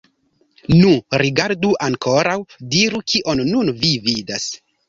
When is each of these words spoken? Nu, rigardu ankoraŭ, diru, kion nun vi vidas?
Nu, 0.77 0.93
rigardu 1.23 1.75
ankoraŭ, 1.89 2.35
diru, 2.77 3.05
kion 3.15 3.47
nun 3.55 3.73
vi 3.85 3.93
vidas? 4.09 4.53